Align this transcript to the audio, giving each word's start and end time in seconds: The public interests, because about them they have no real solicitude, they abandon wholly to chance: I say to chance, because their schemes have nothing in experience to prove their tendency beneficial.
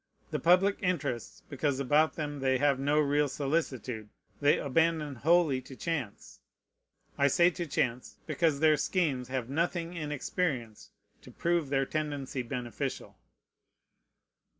The 0.31 0.39
public 0.39 0.79
interests, 0.81 1.43
because 1.47 1.79
about 1.79 2.15
them 2.15 2.39
they 2.39 2.57
have 2.57 2.79
no 2.79 2.97
real 2.99 3.27
solicitude, 3.27 4.09
they 4.39 4.57
abandon 4.57 5.13
wholly 5.13 5.61
to 5.61 5.75
chance: 5.75 6.39
I 7.19 7.27
say 7.27 7.51
to 7.51 7.67
chance, 7.67 8.17
because 8.25 8.61
their 8.61 8.77
schemes 8.77 9.27
have 9.27 9.47
nothing 9.47 9.93
in 9.93 10.11
experience 10.11 10.89
to 11.21 11.29
prove 11.29 11.69
their 11.69 11.85
tendency 11.85 12.41
beneficial. 12.41 13.15